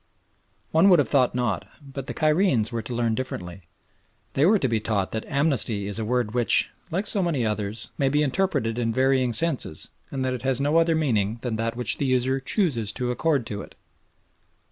One 0.71 0.89
would 0.89 0.97
have 0.97 1.09
thought 1.09 1.35
not, 1.35 1.67
but 1.79 2.07
the 2.07 2.15
Cairenes 2.15 2.71
were 2.71 2.81
to 2.81 2.95
learn 2.95 3.13
differently. 3.13 3.67
They 4.33 4.47
were 4.47 4.57
to 4.57 4.67
be 4.67 4.79
taught 4.79 5.11
that 5.11 5.27
"amnesty" 5.27 5.85
is 5.85 5.99
a 5.99 6.03
word 6.03 6.33
which, 6.33 6.71
like 6.89 7.05
so 7.05 7.21
many 7.21 7.45
others, 7.45 7.91
may 7.99 8.09
be 8.09 8.23
interpreted 8.23 8.79
in 8.79 8.91
varying 8.91 9.31
senses, 9.31 9.91
and 10.09 10.25
that 10.25 10.33
it 10.33 10.41
has 10.41 10.59
no 10.59 10.77
other 10.77 10.95
meaning 10.95 11.37
than 11.43 11.55
that 11.57 11.75
which 11.75 11.99
the 11.99 12.05
user 12.07 12.39
chooses 12.39 12.91
to 12.93 13.11
accord 13.11 13.45
to 13.45 13.61
it. 13.61 13.75